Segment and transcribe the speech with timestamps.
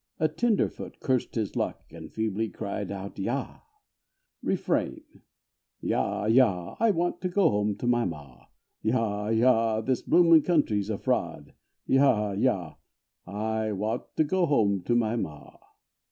[0.19, 3.59] A tenderfoot cursed his luck And feebly cried out "yah!"
[4.41, 5.03] Refrain:
[5.79, 6.25] Yah!
[6.25, 6.73] Yah!
[6.79, 8.45] I want to go home to my ma!
[8.81, 9.29] Yah!
[9.29, 9.79] Yah!
[9.79, 11.53] this bloomin' country's a fraud!
[11.85, 12.31] Yah!
[12.31, 12.77] Yah!
[13.27, 15.55] I want to go home to my ma!